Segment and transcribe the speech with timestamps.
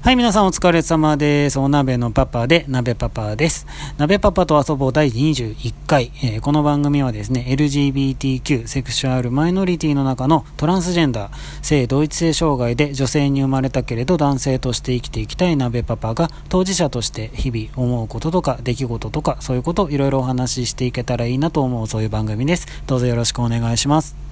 [0.00, 1.58] はい、皆さんお疲れ様です。
[1.58, 3.66] お鍋のパパで、鍋パパです。
[3.98, 11.32] 鍋パパと遊ぼう第21回、えー、この番組はですね、LGBTQ、セクシュアルマイノリティの中のトランスジェンダー、
[11.62, 22.68] 性同一性障害で女性に生まれたけれど男性として生きていきたい鍋パパが当事者として日々思うこととか出来事とかそういうことをいろいろお話ししていけたらいいなと思うそういう番組です。
[22.86, 24.28] どうぞよろしくお願いします。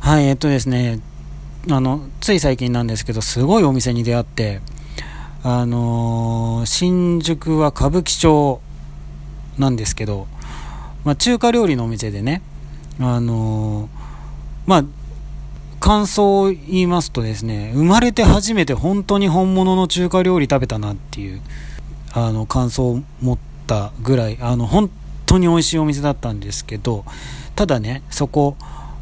[0.00, 0.98] はい、えっとですね、
[1.68, 4.60] あの、つい最近なんですけど、すごいお店に出会って、
[5.42, 8.60] あのー、新宿は歌舞伎町
[9.58, 10.26] なんですけど、
[11.04, 12.40] まあ、中華料理のお店でね、
[12.98, 13.88] あのー、
[14.66, 14.84] まあ、
[15.80, 21.42] 感想を言いますとですね、生まれて初めて本当に本物の中華料理食べたなっていう、
[22.12, 24.90] あの、感想を持ったぐらい、あの、本
[25.26, 27.04] 当に美味しいお店だったんですけど、
[27.54, 28.56] ただね、そこ、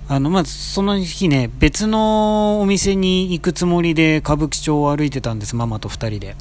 [0.09, 6.35] あの、まあ、その日ね、別のお店に行くつもりで歌舞伎町を歩いてたんです、ママと2人で。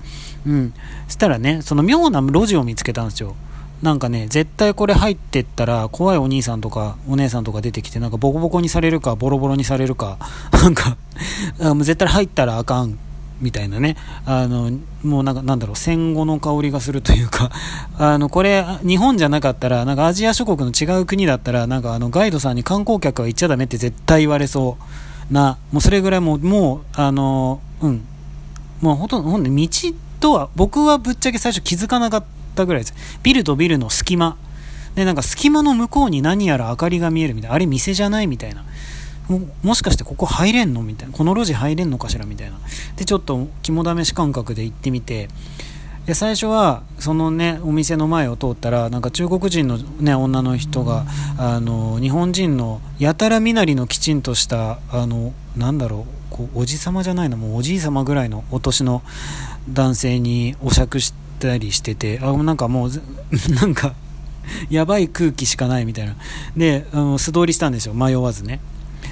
[0.45, 0.73] うん。
[1.07, 3.35] そしたらね、その妙な路地を見つけたんですよ。
[3.81, 10.17] なんかね、絶対これ入ってったら、怖いお兄さんとかお姉さんとか出てきて、なんかボコボコにされるか、ボロボロにされるか、
[10.53, 10.95] なんか
[11.81, 12.97] 絶対入ったらあかん
[13.41, 14.71] みたいなね、あの、
[15.03, 17.51] もうなんか、なんだろう、戦後の香りがするというか、
[17.97, 24.77] あの、これ、日本じゃなかったら、なんかアジア諸国の違う国だったら、なんかあの、ガイドさんに観光客は行っちゃダメって絶対言われそ
[25.29, 28.03] うな、もうそれぐらいもう、もう、あの、うん、
[28.81, 29.67] もうほとんど、ほんで、道
[30.19, 32.23] とは、僕はぶっちゃけ最初気づかなかっ
[32.55, 32.95] たぐらいです。
[33.23, 34.37] ビルとビルの隙間。
[34.95, 38.63] で、なんか隙間の向こうに何やら明かりが見えるみたいな、あれ店じゃないみたいな。
[39.63, 40.81] もしかしてここ入れんの？
[40.81, 41.13] みたいな。
[41.13, 42.25] この路地入れんのかしら？
[42.25, 42.57] みたいな。
[42.95, 45.29] でちょっと肝試し感覚で行ってみて。
[46.05, 51.05] で最初はそのねお店の前を通ったらなんか中国人の、ね、女の人が
[51.37, 59.03] あの日本人のやたら身なりのきちんとしたあのなんだろうこうおじさまじゃないのもうおじい様ぐらいのお年の
[59.69, 62.89] 男性にお酌したりしててあなんかもう
[63.59, 63.93] なんか
[64.69, 66.15] やばい空気しかないみたいな。
[66.55, 67.93] であの素通りしたんですよ。
[67.93, 68.61] 迷わずね。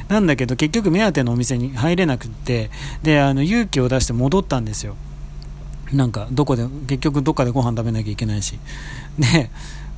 [0.07, 2.69] なんだけど結局目当てのお店に入れなくって
[3.03, 4.95] であの勇気を出して戻ったんですよ。
[5.93, 8.59] なんかどこで結局どっかでご飯食べなきゃいけないし。
[9.17, 9.49] で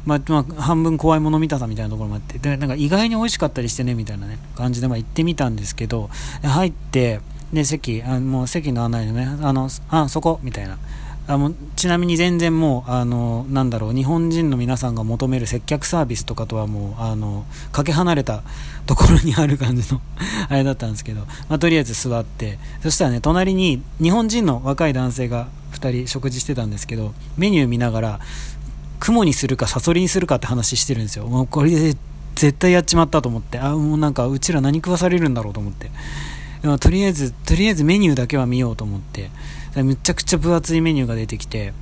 [0.06, 2.40] まあ、まあ、半分怖いもの見たさみたいなところもあって。
[2.40, 6.10] でなんか意外に美味しかったりしてねみたいなね感じでまあ行ってみたんですけど
[6.44, 7.20] 入って
[7.52, 10.78] で席あもう席の案内でねあのあそこみたいな。
[11.28, 18.44] あもちなみに全然もうあのなんだろう日本人の皆さんが求める接客サービスとかとはもうあのかけ離れた
[18.86, 20.02] ところにある感じの
[20.48, 28.20] あれだったんですけど、まあ、とりあえず座ってそしたらね隣に日本人の若い男性が2人食事してたんですけどメニュー見ながら
[29.00, 31.28] 雲にするかサソリにするかって話してるんですよ。
[31.28, 31.96] もうこれで
[32.36, 35.92] 絶対やっちまったと思ってあもうなんかうちら何食わされるんだろうと思って。
[36.80, 39.30] とりあえずとりあえずメニューだけは見ようと思って。
[39.84, 41.74] むちゃくちゃ分厚いメニューが出てきて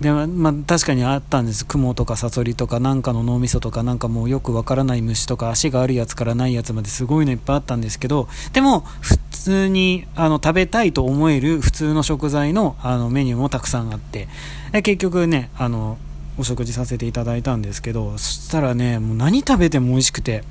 [0.00, 1.66] で、まあ、確かにあったんです。
[1.66, 14.28] 雲とかサソリとかなんかの脳みそとかなんかもうよくわからない虫とか足があるやつからないやつまですごいのいっぱいあったんですけどでも普通にあの食べたいと思える普通の食材のあのメニューもたくさんあって
[14.72, 15.98] で結局ねあの
[16.38, 20.44] お食事させていただいたんですけどそしたらねもう何食べても美味しくて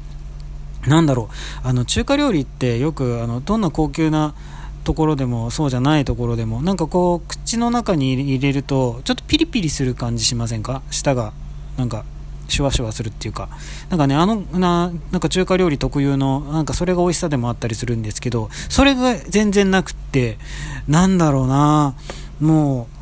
[0.88, 1.30] なんだろ
[1.64, 1.68] う。
[1.68, 4.34] あの中華料理ってよくあのどんな高級な
[4.84, 10.82] ところでもそうじゃないところでもなんかこう口の中に入れるとちょっとピリピリする感じしませんか？
[10.90, 11.34] 舌が
[11.78, 12.06] なんか
[12.48, 13.50] シュワシュワするっていうか。
[13.90, 20.38] なんかねあのななんか中華料理特有のなんかそれが美味しさでもあったりするんですけどそれが全然なくって
[20.88, 21.96] なんだろうな。
[22.40, 23.00] もう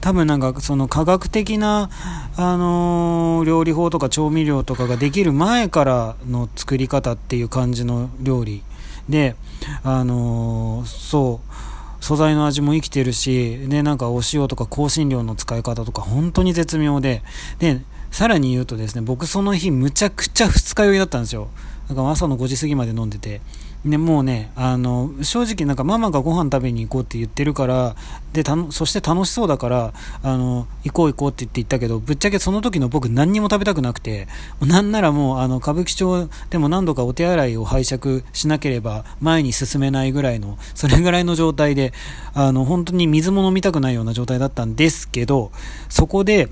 [0.00, 1.90] 多分なんかその科学的な、
[2.36, 8.62] あのー、料理法とか調味料とかができる前からの作り方っていう感じの料理
[9.08, 9.36] で、
[9.82, 17.22] あのー、そう素材の味も生きてるしでなんかお塩とか香辛料の使い方とか本当に絶妙で
[17.58, 17.80] で
[18.10, 21.48] さらに言うとですね僕その日むちゃくちゃ二日酔いだったんですよ。
[21.88, 23.40] なんか朝の5時過ぎまで飲んでて。
[23.86, 27.94] でもうねあの正直なんかママがご飯食べに行こうって言ってるから
[28.32, 29.92] でたそして楽しそうだから
[30.22, 34.26] あの行こう行こうって言って行ったけどぶっちゃけその時の僕何にも食べたくなくて
[34.60, 41.92] なんならもうあの歌舞伎町でも何度かお手洗いを拝借しなければ前に進めないぐらいのそれぐらいの状態で
[42.34, 45.52] あの本当に水も飲みたくないような状態だったんですけど
[45.88, 46.48] そこで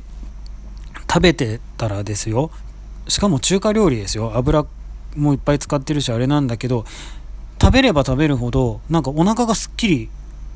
[1.10, 2.50] 食べてたらですよ。
[3.08, 4.32] しかも中華料理ですよ。
[4.36, 4.64] 油
[5.16, 6.84] もいっぱい使ってるしあれなんだけど
[7.64, 10.10] 食べれば食べるほどなんかお腹がすっきり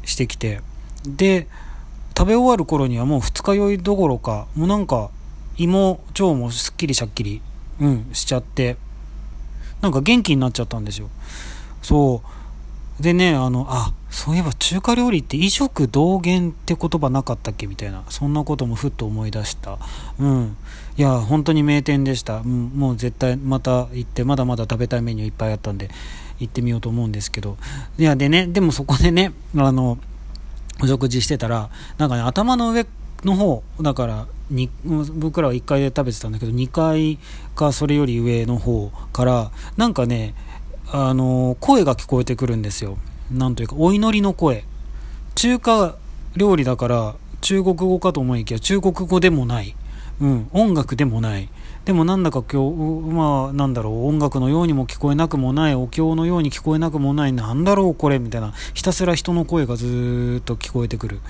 [0.05, 0.61] してきて
[1.07, 1.47] で
[2.17, 5.11] 食べ終わる頃にはもう二日酔いどころかもうなんか
[5.57, 7.41] 胃も腸もすっきりしゃっきり
[7.81, 8.77] うんしちゃって
[9.81, 11.09] なんか元気になっちゃったんですよ
[11.81, 12.39] そう
[13.01, 19.79] でね、あの、あ、そういえば中華料理って異色同源って言葉なかったっけみたいな、そんなこともふっと思い出した。
[20.19, 20.57] うん。
[20.97, 22.39] いや、本当に名店でした。
[22.39, 25.91] うん、もう絶対また行って、まだまだ食べたいメニューいっぱいあったんで、
[26.41, 27.57] 行ってみようと思うんですけど。
[27.99, 29.99] いや、でね、でもそこでね、あの、
[30.83, 32.87] お食事してたら、なんかね、頭の上
[33.25, 37.19] の方、だから、に僕らは1階で食べてたんだけど、2階
[37.55, 40.35] かそれより上の方から、なんかね、
[40.91, 42.97] あの声が聞こえてくるんですよ。
[43.31, 44.65] なんというか、お祈りの声。
[45.35, 45.97] 中華
[46.37, 49.77] 料理だから中国語かと思いきや中国語でもない。
[50.21, 51.49] うん、音楽でもない。
[51.85, 61.21] でもなんだか今日、まあなんだろう、音楽のようにも聞こえなくもない、お経のように聞こえなくもない、なんだろうこれみたいな、ひたすら人の声がずっと聞こえてくる。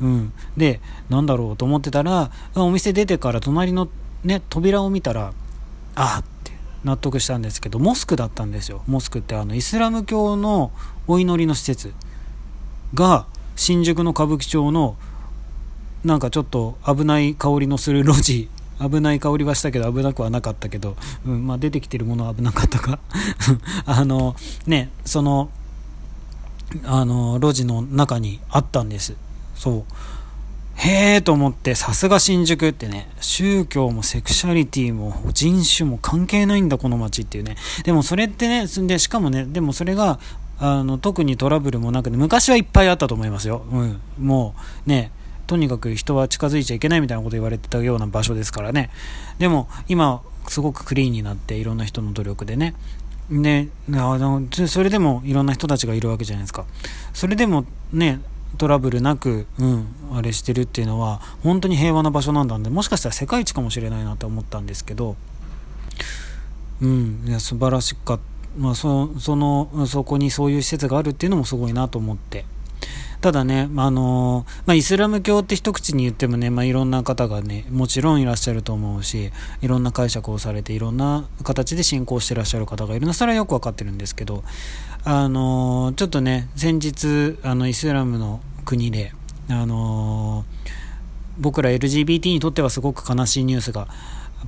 [0.00, 0.32] うん。
[0.56, 0.80] で、
[1.10, 3.88] なんだろうと思ってたら、お店出てから隣の
[4.22, 5.32] ね、扉を見たら、
[5.96, 6.24] ああ、
[6.84, 10.70] 納得したんですけどモスクだったんですよモスクってあのイスラム教の
[11.06, 11.92] お祈りの施設
[12.92, 14.96] が新宿の歌舞伎町の
[16.04, 22.98] なんかちょっと危ない香りのする路地危ない香りはしたけど危なくはなかったけど、うんまあ、出てきてるものは危なかったか
[23.86, 24.36] あの
[24.66, 25.50] ねその
[26.84, 29.14] あの路地の中にあったんです
[29.54, 29.94] そう
[30.76, 37.56] へえと思って、さすが新宿ってね、宗教もセクシャリティも人種も関係ないんだ、この街っていうね。
[37.84, 40.18] でもそれってね、で、しかもね、でもそれが、
[40.58, 43.64] あの、特にトラブルもなくて、昔はいっぱいあったと思いますよ。
[43.70, 44.00] うん。
[44.18, 44.54] も
[44.86, 45.12] う、ね、
[45.46, 48.90] とにかく人は近づいちゃいけないみたいなこと言われてたような場所ですからね。
[49.38, 52.74] でも、今、すごくクリーンになって、いろんな人の努力でね。
[53.30, 56.64] で、あの、それでもいろんな人たちがいるわけじゃないですか。
[57.12, 58.20] それでもね、
[58.56, 65.16] トラブルなく、うん、あれしてるっていうのは本当に平和な場所なんだんでもしかしたら世界一かもしれないなって思ったんですけど、
[66.80, 68.22] うん、いや素晴らしかった、
[68.56, 72.44] まあ、そそのそこにそういう施設があるっていうのもすごいなと思って。
[73.24, 79.32] ただね、あのまあ、イスラム教って一口に言ってもね、まあ、いろんな方がね、もちろんいらっしゃると思うし、
[79.62, 83.06] いろんな解釈をされて、いろんな形で信仰してらっしゃる方がいる。
[83.06, 84.44] のそれはよくわかってるんですけど、
[85.04, 89.14] あのちょっとね、先日、あの、イスラムの国で、
[89.48, 90.44] あの
[91.38, 93.88] 僕ら LGBT にとってはすごく悲しいニュースが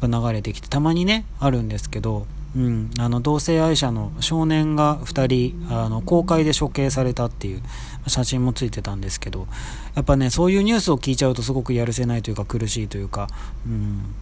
[0.02, 2.26] やっぱ流れてきて、たまにね、あるんですけど、
[2.56, 7.62] うん、あの同性愛者の少年が2人あの公開で処刑されたっていう
[8.06, 9.47] 写真もついてたんですけど
[9.94, 13.29] やっぱねそういうニュースを聞いちゃうとすごくやるせないというか苦しいというか、
[13.67, 14.14] うん、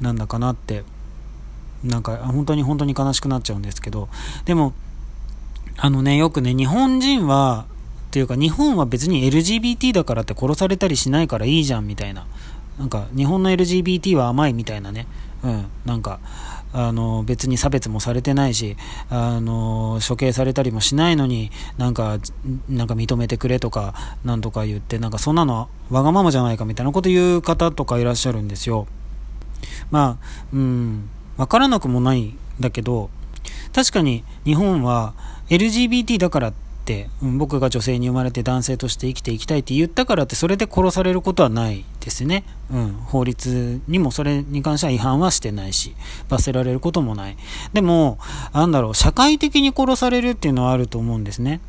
[0.00, 0.82] なんだかなって
[1.84, 4.08] なんか本当に本当に悲しくなっちゃうんですけど
[4.44, 4.72] でも
[5.76, 7.66] あのねよくね日本人は
[8.10, 12.26] っていうか日本は別に LGBT だからって殺されたりしないからいいじゃんみたいな。
[12.76, 15.06] なんか日本の LGBT は甘いみたいなね。
[15.44, 15.66] うん。
[15.86, 16.18] なんか
[16.72, 18.76] あの別に差別もされてないし
[19.08, 22.18] あの処刑されたりもしないのになんか
[22.68, 23.94] なんか認めてくれとか
[24.24, 28.86] なんとか言ってなんかそんなのわがままじゃないかみたいなこと言う方とかいらっしゃるんですよ。
[29.90, 33.10] まあうんわからなくもないんだけど
[33.74, 35.14] 確かに日本は
[35.48, 36.69] LGBT だからって、
[37.22, 45.94] うん、僕が女性に生まれて男性として生きていきたいって言ったからってそれで殺されることはないですね、うん、法律にもそれに関しては違反はしてないし
[46.28, 47.36] 罰せられることもない。
[47.72, 48.18] でも
[48.52, 51.60] なんだろう社会的に殺されるっていうのはあると思うんですね。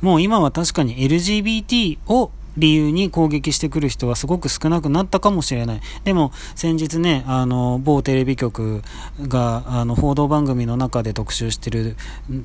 [0.00, 5.80] もう今は確かに LGBT を理由に攻撃してくる人はすごく少なくなったかもしれない。
[6.04, 8.82] でも、先日ね、あの、某テレビ局
[9.22, 11.96] が、あの、報道番組の中で特集してる、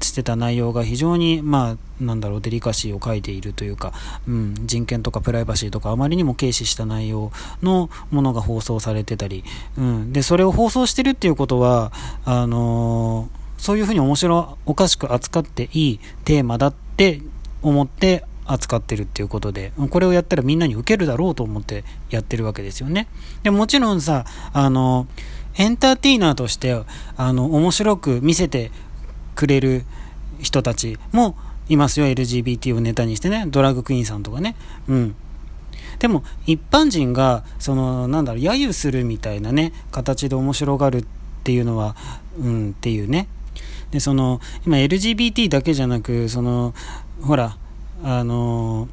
[0.02, 3.94] してた内容が非常に、まあ、なんだろう、デリカシーを書いているというか、
[4.28, 7.32] うん、人権とかプライバシーとかあまりにも軽視した内容
[7.62, 9.44] のものが放送されてたり、
[9.78, 11.92] うん、で、それを放送してるっていうことは、
[12.26, 17.22] あのそういうふうに面白おかしく扱っていいテーマだって
[17.62, 23.08] 思って扱ってるっていうことで、これをやったらみんなに受けるだろうと思ってやってるわけですよね。
[23.44, 25.08] でもちろんさ、あの、
[25.58, 26.82] エンターテイナーとして、
[27.18, 28.72] あの、面白く見せて
[29.36, 29.84] くれる
[30.40, 31.36] 人たちも
[31.70, 32.06] いますよ。
[32.08, 33.46] LGBT をネタにしてね。
[33.48, 34.56] ドラッグクイーンさんとかね。
[34.88, 35.16] うん。
[36.00, 41.06] でも、一般人が、その、なんだろう、揶揄するみたいなね、形で面白がるっ
[41.44, 41.96] ていうのは、
[42.40, 43.28] うんっていうね。
[43.92, 46.74] で、その、今 LGBT だけじゃなく、その、
[47.22, 47.58] ほら、
[48.04, 48.88] あの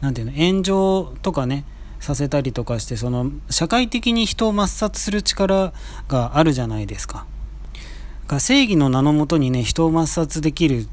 [0.00, 1.64] なんていうの炎上とかね
[2.00, 5.72] させたりとかしてその社会的に人を抹殺する力
[6.08, 7.26] があるじゃないですか。
[8.26, 10.86] が正義の名のもとにね人を抹殺できる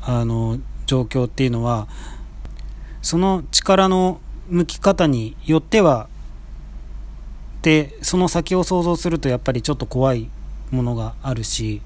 [0.00, 1.88] あの状況っていうのは
[3.02, 6.08] その力の向き方によっては
[7.62, 10.30] でその先を想像するとやっぱりちょっと怖い
[10.70, 11.82] ものがあるし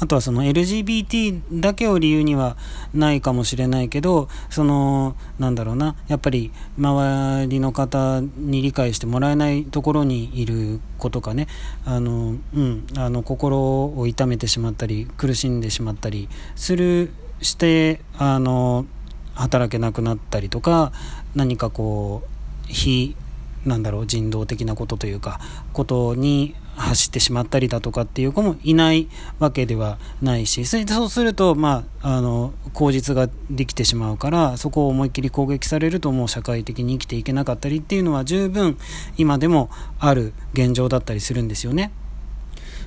[0.00, 2.56] あとはその LGBT だけを理由には
[2.94, 11.48] ないかもしれないけど、その、なんだろうな、やっぱり周りの方に理解してもらえないところにいる子とかね、
[11.84, 18.86] あの、うん、あの、心を痛めてしまったり、苦しんでしまったりする、して、あの、
[19.34, 20.92] 働けなくなったりとか、
[21.34, 22.28] 何かこう、
[22.68, 23.16] 非、
[23.64, 25.40] なんだろう、人道的なことというか、
[25.74, 29.08] ことに走ってしまったりだとかっていう子もいない
[29.38, 38.78] わけではないし、そうすると、まあ、あの、口実ができてしまうから、そこを思いっきり攻撃されるともう社会的に生きていけなかったりっていうのは十分
[39.16, 41.92] 今でもある現状だったりするんですよね。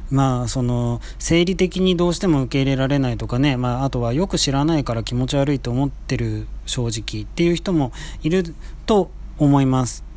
[0.09, 8.43] まあ、その、生理的にどうしても受け入れられないとかね、まあ、あとはよく知らないから気持ち悪いと思ってる正直っていう人もいる
[8.85, 10.12] と思います。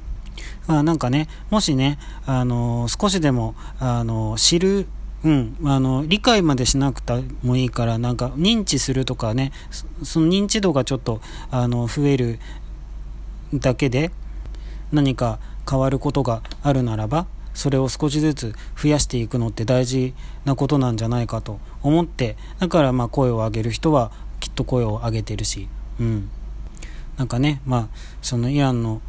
[0.66, 4.86] あ、なんかね、もしね、あの、少しでも、あの、知る、
[5.24, 9.52] うん、あの、理解までしなくてもいいから、なんか、認知するとかね、
[10.02, 12.38] その認知度がちょっと、あの、増える
[13.54, 14.10] だけで、
[14.92, 15.38] 何か
[15.68, 20.14] 変わることがあるならば、それを少しずつ増やしていくのって大事
[20.44, 26.30] なことなんじゃないかと思って、だからまあ声を上げる人はきっと声を上げてるし、うん。
[27.16, 27.88] なんかね、まあ、
[28.20, 29.00] そのイランの、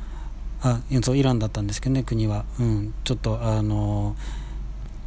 [0.61, 4.15] あそうイランだったんですけどね国は、うん、ちょっとあの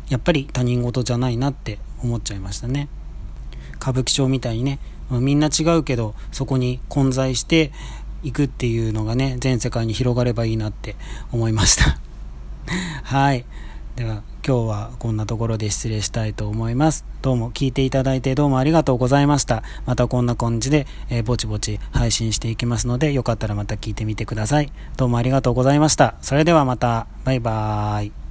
[0.09, 2.89] やっぱり他人事じゃないなって思っちゃいましたね。
[3.81, 4.79] 歌舞伎町みたいにね
[5.11, 7.73] みんな違うけどそこに混在して
[8.23, 10.97] いくっていうのがね全世界に広がればいいなって
[11.33, 11.99] 思いました。
[13.05, 13.45] はい。
[13.97, 17.05] では今日はこんなところで失礼したいと思います。
[17.23, 19.63] どうも聞いていただいてどうもありがとうございました。
[19.85, 24.73] またこんな感じで、えー、ぼちぼち配信していきますので、よかったらまた聞いてみてください。
[24.97, 26.15] どうもありがとうございました。
[26.23, 28.30] それではまた、バイバーイ。